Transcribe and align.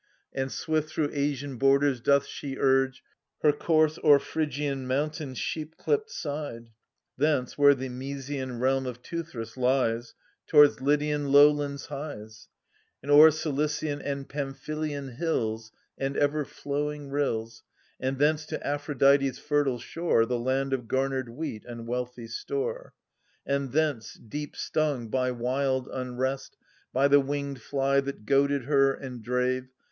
And 0.33 0.51
swift 0.51 0.89
through 0.89 1.11
Asian 1.13 1.57
borders 1.57 1.99
doth 2.01 2.25
she 2.25 2.57
urge 2.57 3.03
Her 3.43 3.51
course, 3.53 3.99
o'er 4.03 4.17
Phrygian 4.17 4.87
mountains' 4.87 5.37
sheep 5.37 5.77
clipt 5.77 6.09
side; 6.09 6.69
Thence, 7.19 7.55
where 7.55 7.75
the 7.75 7.87
Mysian 7.87 8.59
realm 8.59 8.87
of 8.87 9.03
Teuthras 9.03 9.57
lies, 9.57 10.15
Towards 10.47 10.81
Lydian 10.81 11.31
lowlands 11.31 11.85
hies, 11.85 12.47
And 13.03 13.11
o'er 13.11 13.29
Cilician 13.29 14.01
and 14.01 14.27
Pamphylian 14.27 15.17
hills 15.17 15.71
And 15.99 16.17
ever 16.17 16.45
flowing 16.45 17.11
rills. 17.11 17.61
And 17.99 18.17
thence 18.17 18.47
to 18.47 18.65
Aphrodite's 18.67 19.37
ferfile 19.39 19.79
shore,* 19.79 20.25
The 20.25 20.39
land 20.39 20.73
of 20.73 20.87
garnered 20.87 21.29
wheat 21.29 21.63
and 21.65 21.85
wealthy 21.85 22.25
store. 22.25 22.95
And 23.45 23.71
thence, 23.71 24.17
de^p 24.17 24.55
stung 24.55 25.09
by 25.09 25.29
wild 25.29 25.87
unrest, 25.89 26.57
By 26.91 27.07
the 27.07 27.19
winged 27.19 27.61
fly 27.61 27.99
(that 28.01 28.25
goaded 28.25 28.63
her 28.63 28.95
and 28.95 29.21
drave. 29.21 29.67